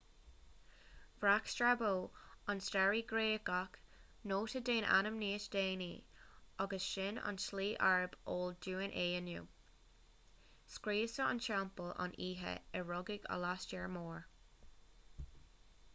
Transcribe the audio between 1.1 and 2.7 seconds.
bhreac strabo an